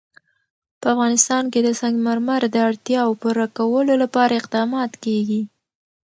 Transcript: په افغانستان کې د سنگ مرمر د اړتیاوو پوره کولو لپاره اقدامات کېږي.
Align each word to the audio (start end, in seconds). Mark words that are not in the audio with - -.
په 0.81 0.85
افغانستان 0.93 1.43
کې 1.53 1.59
د 1.63 1.69
سنگ 1.81 1.95
مرمر 2.07 2.41
د 2.51 2.57
اړتیاوو 2.69 3.19
پوره 3.21 3.45
کولو 3.57 3.93
لپاره 4.03 4.33
اقدامات 4.39 4.91
کېږي. 5.03 5.41